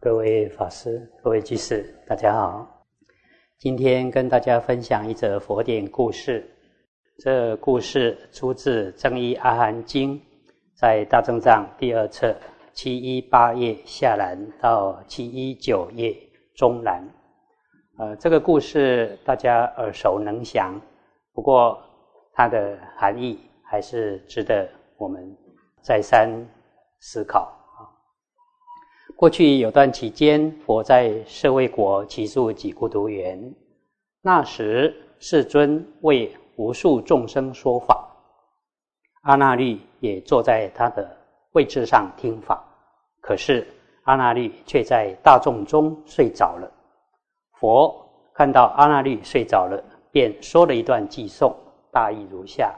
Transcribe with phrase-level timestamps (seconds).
[0.00, 2.64] 各位法师、各位居士，大家好。
[3.58, 6.48] 今天跟大家分享一则佛典故事。
[7.18, 10.16] 这故事出自《正一阿含经》，
[10.76, 12.32] 在大正藏第二册
[12.72, 16.16] 七一八页下栏到七一九页
[16.54, 17.02] 中栏。
[17.98, 20.80] 呃，这个故事大家耳熟能详，
[21.32, 21.76] 不过
[22.34, 25.36] 它的含义还是值得我们
[25.82, 26.30] 再三
[27.00, 27.52] 思考。
[29.18, 33.52] 过去有段期间，佛在舍卫国祇树给孤独园。
[34.22, 38.08] 那时，世尊为无数众生说法，
[39.22, 41.04] 阿那律也坐在他的
[41.50, 42.64] 位置上听法。
[43.20, 43.66] 可是，
[44.04, 46.70] 阿那律却在大众中睡着了。
[47.58, 47.92] 佛
[48.32, 51.52] 看到阿那律睡着了，便说了一段偈颂，
[51.90, 52.72] 大意如下：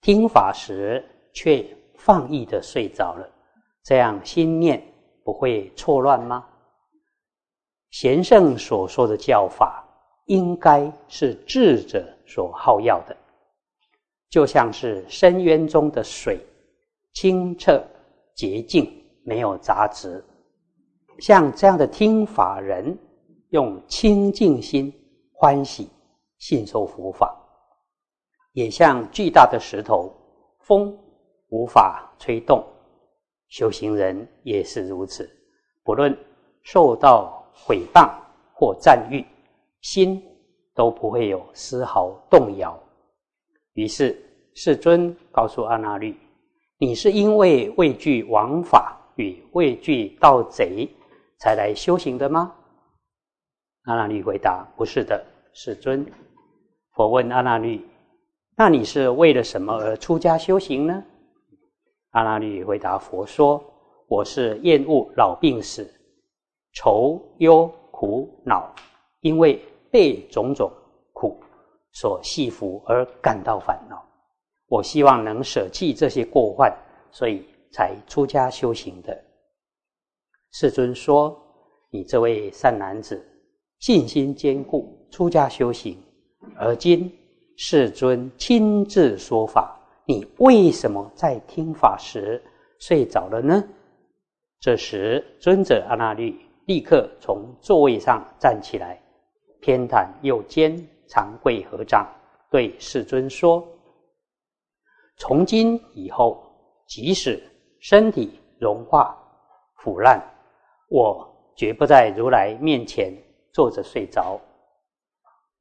[0.00, 3.28] 听法时却放逸的睡着了。
[3.86, 4.82] 这样心念
[5.22, 6.44] 不会错乱吗？
[7.90, 9.84] 贤圣所说的教法，
[10.24, 13.16] 应该是智者所好要的，
[14.28, 16.44] 就像是深渊中的水，
[17.12, 17.80] 清澈
[18.34, 20.24] 洁净，没有杂质。
[21.20, 22.98] 像这样的听法人，
[23.50, 24.92] 用清净心
[25.32, 25.88] 欢喜
[26.38, 27.32] 信受佛法，
[28.50, 30.12] 也像巨大的石头，
[30.58, 30.92] 风
[31.50, 32.66] 无法吹动。
[33.48, 35.28] 修行人也是如此，
[35.84, 36.16] 不论
[36.62, 38.10] 受到毁谤
[38.52, 39.24] 或赞誉，
[39.80, 40.22] 心
[40.74, 42.78] 都不会有丝毫动摇。
[43.74, 44.20] 于是
[44.54, 46.14] 世尊告诉阿那律
[46.78, 50.88] ：“你是因为畏惧王法与畏惧盗贼
[51.38, 52.52] 才来修行的吗？”
[53.84, 56.04] 阿那律回答：“不是的，世尊。”
[56.94, 57.80] 佛问阿那律
[58.56, 61.04] ：“那你是为了什么而出家修行呢？”
[62.16, 63.62] 阿难律回答佛说
[64.08, 65.86] ：“我是厌恶老病死、
[66.72, 68.74] 愁忧苦恼，
[69.20, 70.72] 因为被种种
[71.12, 71.38] 苦
[71.92, 74.02] 所系缚而感到烦恼。
[74.66, 76.74] 我希望能舍弃这些过患，
[77.10, 79.14] 所以才出家修行的。”
[80.52, 81.38] 世尊说
[81.92, 83.22] ：“你这位善男子，
[83.80, 86.02] 信心坚固，出家修行，
[86.56, 87.12] 而今
[87.58, 89.75] 世尊亲自说法。”
[90.08, 92.40] 你为什么在听法时
[92.78, 93.62] 睡着了呢？
[94.60, 96.34] 这时，尊者阿那律
[96.66, 99.02] 立刻从座位上站起来，
[99.60, 102.06] 偏袒右肩，长跪合掌，
[102.48, 103.66] 对世尊说
[105.18, 106.40] ：“从今以后，
[106.86, 107.42] 即使
[107.80, 109.16] 身体融化
[109.78, 110.22] 腐烂，
[110.88, 113.12] 我绝不在如来面前
[113.52, 114.40] 坐着睡着。”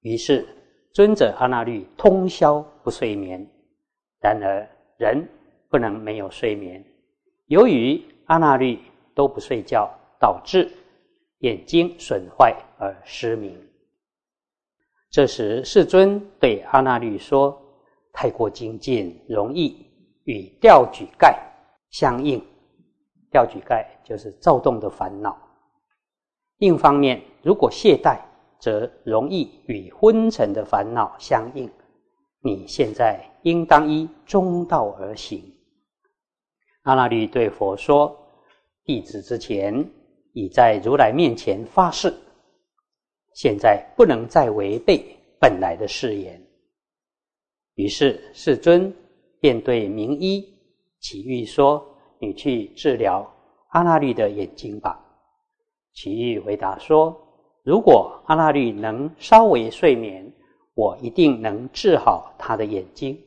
[0.00, 0.48] 于是，
[0.94, 3.46] 尊者阿那律通宵不睡眠。
[4.20, 5.26] 然而，人
[5.68, 6.84] 不能没有睡眠。
[7.46, 8.78] 由于阿那律
[9.14, 10.70] 都不睡觉，导致
[11.38, 13.58] 眼睛损坏而失明。
[15.10, 17.60] 这时，世尊对阿那律说
[18.12, 19.86] ：“太过精进，容易
[20.24, 21.36] 与吊举盖
[21.90, 22.44] 相应。
[23.30, 25.36] 吊举盖就是躁动的烦恼。
[26.58, 28.18] 另一方面，如果懈怠，
[28.58, 31.70] 则容易与昏沉的烦恼相应。
[32.42, 35.42] 你现在。”应当依中道而行。
[36.82, 38.14] 阿那律对佛说
[38.84, 39.90] ：“弟子之前
[40.34, 42.12] 已在如来面前发誓，
[43.32, 45.02] 现在不能再违背
[45.40, 46.38] 本来的誓言。”
[47.76, 48.94] 于是世尊
[49.40, 50.46] 便对名医
[50.98, 51.82] 启玉说
[52.20, 53.26] ：“你去治疗
[53.70, 55.02] 阿那律的眼睛吧。”
[55.96, 57.18] 启玉回答说
[57.64, 60.30] ：“如果阿那律能稍微睡眠，
[60.74, 63.20] 我一定能治好他的眼睛。”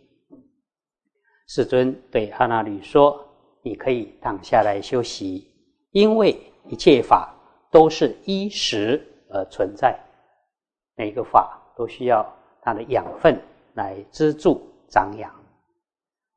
[1.47, 3.23] 世尊对阿那律说
[3.61, 5.47] ：“你可以躺下来休息，
[5.91, 6.35] 因为
[6.69, 7.35] 一切法
[7.69, 9.99] 都是依时而存在，
[10.95, 12.25] 每个法都需要
[12.61, 13.39] 它的养分
[13.73, 15.31] 来资助长养。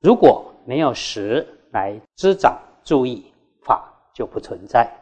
[0.00, 4.92] 如果没有时来滋长注意，法就不存在。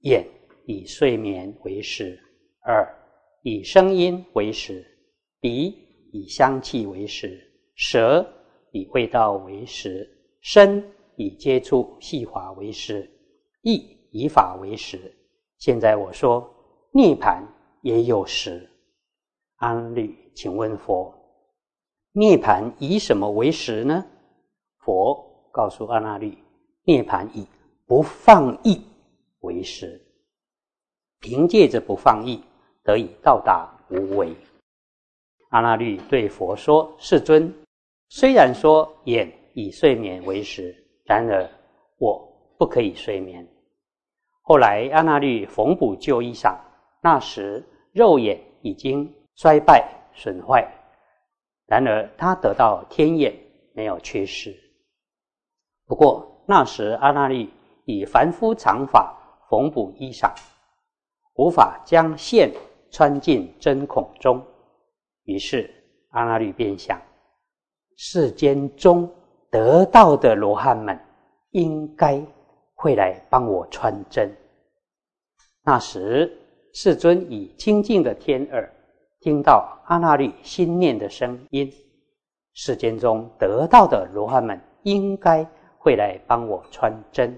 [0.00, 0.26] 眼
[0.66, 2.20] 以睡眠为食，
[2.66, 2.94] 耳
[3.42, 4.86] 以声音为食，
[5.46, 5.78] 鼻
[6.12, 7.40] 以香气为食，
[7.76, 8.26] 舌。”
[8.72, 10.06] 以味道为食，
[10.42, 10.84] 身
[11.14, 13.08] 以接触细滑为食，
[13.62, 15.00] 意以法为食。
[15.56, 16.46] 现在我说
[16.92, 17.42] 涅盘
[17.80, 18.68] 也有食。
[19.54, 21.14] 安律，请问佛，
[22.12, 24.04] 涅盘以什么为食呢？
[24.80, 26.36] 佛告诉阿那律，
[26.84, 27.46] 涅盘以
[27.86, 28.82] 不放逸
[29.40, 29.98] 为食。
[31.20, 32.42] 凭借着不放逸，
[32.82, 34.36] 得以到达无为。
[35.56, 37.50] 阿那律对佛说：“世尊。”
[38.10, 40.76] 虽然说眼以睡眠为食，
[41.06, 41.48] 然而
[41.96, 42.22] 我
[42.58, 43.48] 不可以睡眠。
[44.42, 46.54] 后来阿那律缝补旧衣裳，
[47.00, 50.70] 那时肉眼已经衰败损坏，
[51.64, 53.34] 然而他得到天眼，
[53.72, 54.54] 没有缺失。
[55.86, 57.48] 不过那时阿那律
[57.86, 59.16] 以凡夫长法
[59.48, 60.30] 缝补衣裳，
[61.36, 62.52] 无法将线
[62.90, 64.44] 穿进针孔中，
[65.26, 65.70] 于是
[66.10, 67.00] 阿那律便想：
[67.96, 69.08] 世间中
[69.50, 70.98] 得道的罗汉们，
[71.50, 72.20] 应该
[72.74, 74.34] 会来帮我穿针。
[75.62, 76.30] 那时
[76.72, 78.72] 世尊以清净的天耳
[79.20, 81.72] 听到阿那律心念的声音，
[82.54, 85.44] 世间中得道的罗汉们应该
[85.78, 87.36] 会来帮我穿针。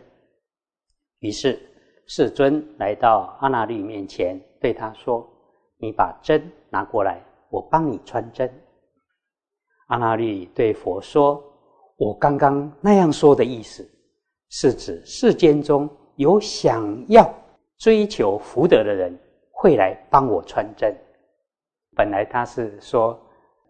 [1.21, 1.59] 于是
[2.07, 5.27] 世尊来到阿那律面前，对他说
[5.79, 8.51] ：“你把针拿过来，我帮你穿针。”
[9.89, 11.43] 阿那律对佛说
[11.97, 13.89] ：“我刚刚那样说的意思，
[14.51, 17.33] 是指世间中有想要
[17.79, 19.19] 追求福德的人
[19.51, 20.95] 会来帮我穿针。
[21.97, 23.19] 本来他是说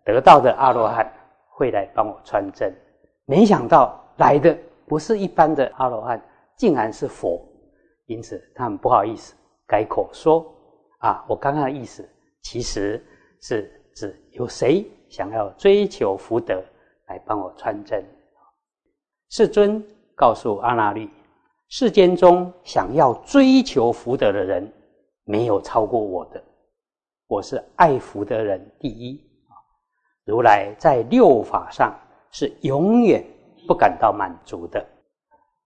[0.04, 1.10] 得到的阿罗汉
[1.50, 2.74] 会来帮我穿针，
[3.24, 6.20] 没想到来的不是一般的阿罗汉，
[6.56, 7.40] 竟然是佛。
[8.06, 9.34] 因此他很不好意思
[9.66, 10.44] 改口说
[11.00, 12.08] ：“啊，我刚刚的意思
[12.42, 13.04] 其实
[13.40, 16.62] 是指有谁。”想要追求福德，
[17.06, 18.04] 来帮我穿针。
[19.30, 19.82] 世尊
[20.14, 21.08] 告诉阿那律：
[21.68, 24.70] 世间中想要追求福德的人，
[25.24, 26.44] 没有超过我的。
[27.26, 29.18] 我是爱福的人第一
[30.26, 31.98] 如来在六法上
[32.30, 33.24] 是永远
[33.66, 34.86] 不感到满足的。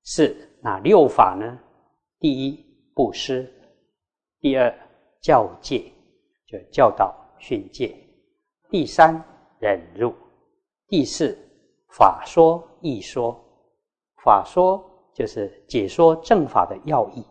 [0.04, 1.58] 是哪六法呢？
[2.20, 2.64] 第一，
[2.94, 3.44] 布施；
[4.40, 4.72] 第二，
[5.20, 5.92] 教戒，
[6.46, 7.94] 就教导训诫；
[8.70, 9.22] 第三。
[9.62, 10.12] 忍入，
[10.88, 11.38] 第四
[11.90, 13.40] 法说义说，
[14.24, 14.84] 法说
[15.14, 17.24] 就是解说正法的要义，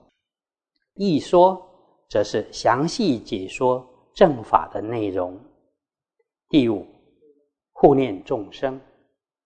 [0.94, 1.62] 义说
[2.08, 5.38] 则是详细解说正法的内容。
[6.48, 6.88] 第五
[7.74, 8.80] 护念众生，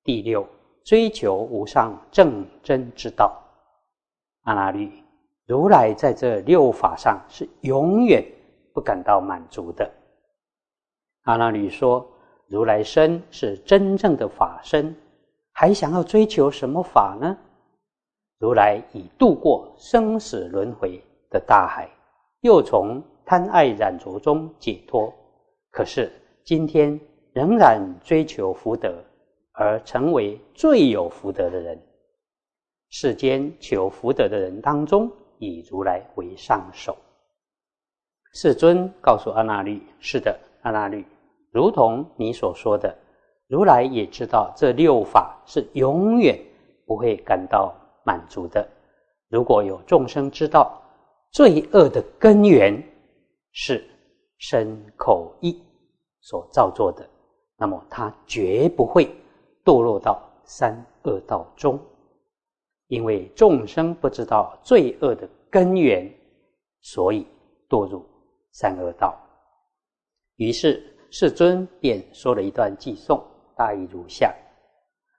[0.04, 0.48] 第六
[0.84, 3.36] 追求无上正真之道。
[4.44, 4.92] 阿那律，
[5.48, 8.24] 如来在这六法上是永远
[8.76, 9.92] 不感到满足的。
[11.26, 12.04] 阿那律说。
[12.48, 14.96] 如来身是真正的法身，
[15.52, 17.36] 还想要追求什么法呢？
[18.38, 21.02] 如来已度过生死轮回
[21.32, 21.90] 的大海，
[22.42, 25.12] 又从贪爱染浊中解脱。
[25.72, 26.12] 可是
[26.44, 27.00] 今天
[27.34, 28.94] 仍然追求福德，
[29.54, 31.82] 而成为最有福德的人。
[32.92, 36.96] 世间求福德的人当中，以如来为上首。
[38.36, 41.04] 世尊告诉阿那律：“是的，阿那律。”
[41.56, 42.94] 如同你所说的，
[43.48, 46.38] 如来也知道这六法是永远
[46.86, 47.74] 不会感到
[48.04, 48.68] 满足的。
[49.30, 50.82] 如果有众生知道
[51.32, 52.78] 罪恶的根源
[53.54, 53.82] 是
[54.38, 55.58] 身口意
[56.20, 57.08] 所造作的，
[57.56, 59.10] 那么他绝不会
[59.64, 61.80] 堕落到三恶道中，
[62.88, 66.14] 因为众生不知道罪恶的根源，
[66.82, 67.26] 所以
[67.70, 68.06] 堕入
[68.52, 69.18] 三恶道。
[70.36, 70.92] 于是。
[71.10, 73.24] 世尊便说了一段偈颂，
[73.56, 74.34] 大意如下：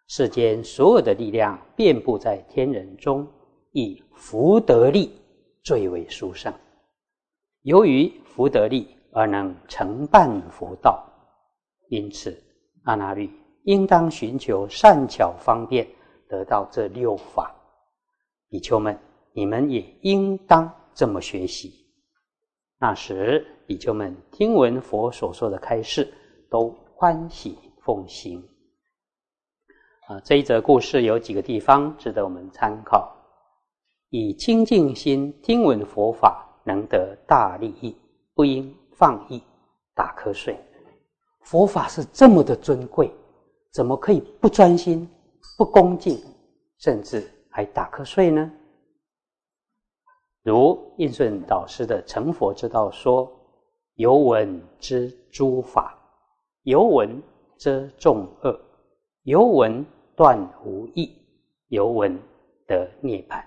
[0.09, 3.27] 世间所有的力量遍布在天人中，
[3.73, 5.13] 以福德力
[5.63, 6.53] 最为殊胜。
[7.63, 11.03] 由于福德力而能承办佛道，
[11.89, 12.37] 因此
[12.85, 13.31] 阿那律
[13.65, 15.87] 应当寻求善巧方便，
[16.29, 17.55] 得到这六法。
[18.49, 18.97] 比丘们，
[19.33, 21.86] 你们也应当这么学习。
[22.79, 26.13] 那时，比丘们听闻佛所说的开示，
[26.51, 28.43] 都欢喜奉行。
[30.09, 33.11] 啊，这一则故事有几个地方值得我们参考：
[34.11, 37.97] 以清净心听闻佛法，能得大利益，
[38.35, 39.43] 不应放逸
[39.95, 40.55] 打瞌睡。
[41.41, 43.11] 佛法是这么的尊贵，
[43.73, 45.09] 怎么可以不专心、
[45.57, 46.21] 不恭敬，
[46.79, 48.53] 甚至还打瞌睡呢？
[50.47, 53.29] 如印顺导师的成佛之道说
[53.99, 55.99] ：“有闻知诸法，
[56.63, 57.21] 有闻
[57.59, 58.57] 遮众恶，
[59.25, 59.85] 有闻
[60.15, 61.13] 断无益，
[61.67, 62.17] 有闻
[62.69, 63.45] 得涅槃。”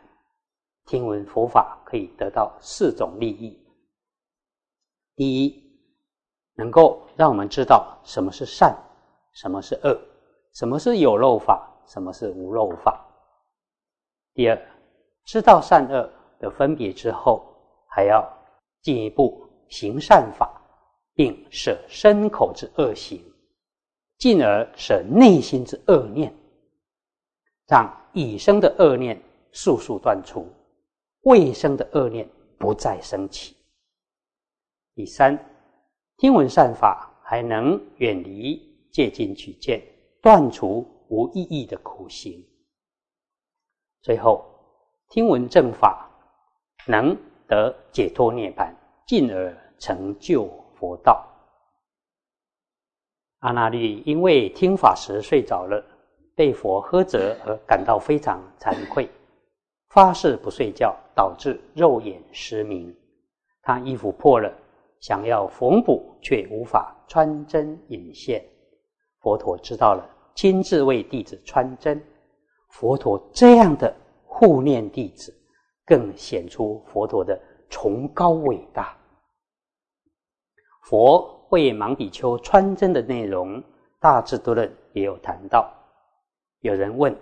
[0.88, 3.58] 听闻佛法可以得到四种利益：
[5.16, 5.64] 第一，
[6.56, 8.78] 能够让我们知道什么是善，
[9.32, 9.98] 什么是恶，
[10.52, 12.92] 什么是有漏法，什么是无漏法；
[14.34, 14.62] 第二，
[15.24, 16.12] 知道善恶。
[16.40, 17.46] 的分别之后，
[17.88, 18.28] 还要
[18.82, 20.50] 进一步行善法，
[21.14, 23.22] 并舍身口之恶行，
[24.18, 26.34] 进而舍内心之恶念，
[27.68, 30.48] 让已生的恶念速速断除，
[31.22, 32.28] 未生的恶念
[32.58, 33.56] 不再升起。
[34.96, 35.38] 第三，
[36.18, 39.82] 听闻善法还能远离借禁取见，
[40.22, 42.46] 断除无意义的苦行。
[44.02, 44.46] 最后，
[45.10, 46.09] 听闻正法
[46.88, 47.16] 能
[47.48, 48.74] 得解脱涅槃，
[49.06, 51.26] 进而成就佛道。
[53.40, 55.84] 阿那律因为听法时睡着了，
[56.36, 59.10] 被佛呵责而感到非常惭愧，
[59.90, 62.96] 发誓不睡觉，导致肉眼失明。
[63.62, 64.52] 他衣服破了，
[65.00, 68.44] 想要缝补，却无法穿针引线。
[69.22, 72.02] 佛陀知道了，亲自为弟子穿针。
[72.70, 73.96] 佛陀这样的
[74.26, 75.34] 护念弟子，
[75.90, 77.38] 更显出佛陀的
[77.70, 78.96] 崇高伟大。
[80.84, 81.36] 佛。
[81.50, 83.64] 为盲比丘穿针的内容，
[84.00, 85.68] 大智度论也有谈到。
[86.60, 87.18] 有人问：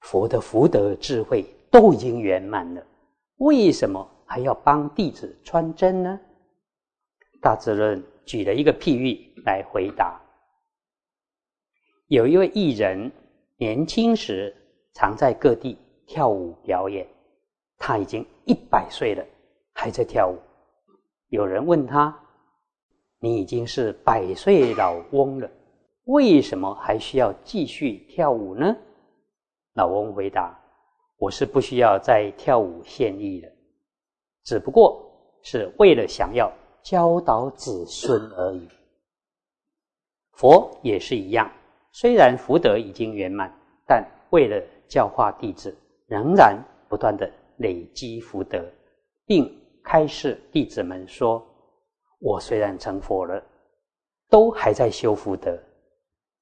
[0.00, 2.86] 佛的福德智慧都已经圆满了，
[3.38, 6.20] 为什么还要帮弟子穿针呢？
[7.40, 10.20] 大智论举了一个譬喻来回答：
[12.08, 13.10] 有一位艺人，
[13.56, 14.54] 年轻时
[14.92, 17.08] 常在各地跳舞表演，
[17.78, 19.24] 他已经一百岁了，
[19.72, 20.38] 还在跳舞。
[21.28, 22.20] 有人问他。
[23.20, 25.50] 你已经是百岁老翁了，
[26.04, 28.76] 为什么还需要继续跳舞呢？
[29.72, 30.54] 老翁回答
[31.16, 33.48] ：“我是不需要再跳舞献艺了，
[34.42, 35.10] 只不过
[35.42, 36.52] 是为了想要
[36.82, 38.68] 教导子孙而已。”
[40.36, 41.50] 佛也是一样，
[41.92, 43.50] 虽然福德已经圆满，
[43.86, 45.74] 但为了教化弟子，
[46.08, 47.26] 仍然不断的
[47.58, 48.64] 累积福德，
[49.26, 49.50] 并
[49.82, 51.44] 开示弟子们说。
[52.20, 53.42] 我虽然成佛了，
[54.30, 55.58] 都还在修福德。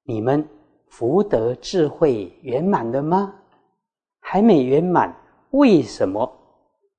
[0.03, 0.47] 你们
[0.87, 3.35] 福德智慧圆满了吗？
[4.21, 5.13] 还没圆满，
[5.51, 6.25] 为什么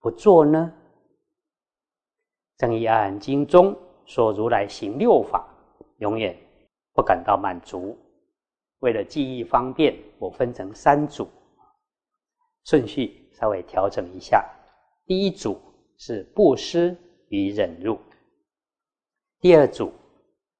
[0.01, 0.71] 不做呢？
[2.59, 5.49] 《正义阿含经》中说：“如来行六法，
[5.99, 6.37] 永远
[6.93, 7.97] 不感到满足。”
[8.81, 11.27] 为了记忆方便，我分成三组，
[12.65, 14.45] 顺序稍微调整一下。
[15.07, 15.61] 第一组
[15.99, 16.97] 是布施
[17.29, 17.99] 与忍辱。
[19.41, 19.93] 第二组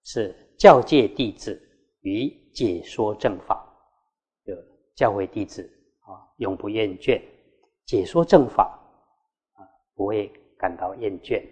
[0.05, 1.61] 是教诫弟子
[2.01, 3.67] 与解说正法，
[4.45, 4.55] 的
[4.95, 5.63] 教诲弟子
[6.01, 7.21] 啊，永不厌倦；
[7.87, 8.79] 解说正法
[9.55, 11.43] 啊，不会感到厌倦。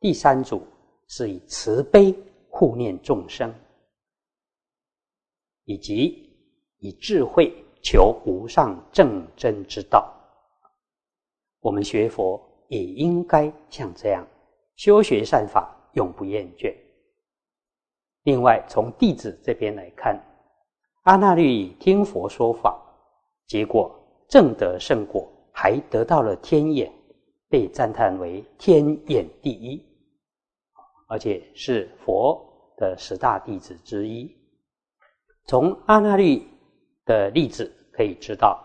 [0.00, 0.64] 第三组
[1.08, 2.14] 是以慈悲
[2.48, 3.52] 护念众生，
[5.64, 6.32] 以及
[6.78, 10.12] 以智慧求无上正真之道。
[11.60, 14.26] 我们学佛也应该像这样
[14.76, 15.74] 修学善法。
[15.94, 16.72] 永不厌倦。
[18.22, 20.16] 另外，从弟子这边来看，
[21.02, 22.80] 阿那律听佛说法，
[23.46, 23.90] 结果
[24.28, 26.92] 正得圣果，还得到了天眼，
[27.48, 29.82] 被赞叹为天眼第一，
[31.08, 34.30] 而且是佛的十大弟子之一。
[35.46, 36.46] 从阿那律
[37.08, 38.62] 的例子可以知道，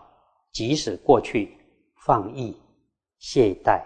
[0.52, 1.56] 即使过去
[2.04, 2.54] 放逸、
[3.18, 3.82] 懈怠，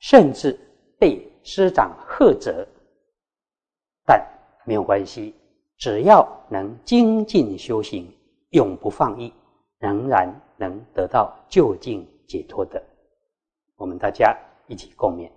[0.00, 0.58] 甚至
[0.98, 2.68] 被师长喝责。
[4.04, 4.22] 但
[4.66, 5.34] 没有关系，
[5.78, 8.06] 只要能精进修行，
[8.50, 9.32] 永不放逸，
[9.78, 10.28] 仍然
[10.58, 12.80] 能得到就近解脱的。
[13.76, 14.36] 我们大家
[14.68, 15.30] 一起共勉。